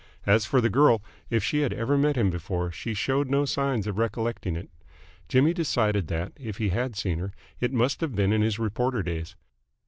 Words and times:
As 0.25 0.47
for 0.47 0.61
the 0.61 0.69
girl, 0.71 1.03
if 1.29 1.43
she 1.43 1.59
had 1.61 1.71
ever 1.71 1.95
met 1.95 2.15
him 2.15 2.31
before, 2.31 2.71
she 2.71 2.95
showed 2.95 3.29
no 3.29 3.45
signs 3.45 3.85
of 3.85 3.99
recollecting 3.99 4.55
it. 4.55 4.71
Jimmy 5.29 5.53
decided 5.53 6.07
that, 6.07 6.31
if 6.37 6.57
he 6.57 6.69
had 6.69 6.95
seen 6.95 7.19
her, 7.19 7.33
it 7.59 7.71
must 7.71 8.01
have 8.01 8.15
been 8.15 8.33
in 8.33 8.41
his 8.41 8.57
reporter 8.57 9.03
days. 9.03 9.35